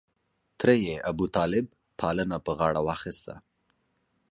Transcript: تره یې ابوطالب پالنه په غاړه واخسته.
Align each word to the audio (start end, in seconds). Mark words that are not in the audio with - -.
تره 0.59 0.73
یې 0.85 0.95
ابوطالب 1.11 1.65
پالنه 1.99 2.37
په 2.45 2.51
غاړه 2.59 2.81
واخسته. 2.87 3.35